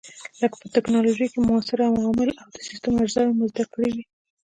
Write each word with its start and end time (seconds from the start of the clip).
لکه 0.41 0.55
په 0.61 0.65
ټېکنالوجۍ 0.75 1.27
کې 1.33 1.39
موثر 1.47 1.79
عوامل 1.89 2.29
او 2.41 2.47
د 2.55 2.57
سیسټم 2.67 2.93
اجزاوې 3.01 3.33
مو 3.37 3.45
زده 3.51 3.65
کړې 3.73 3.89
وې. 3.95 4.03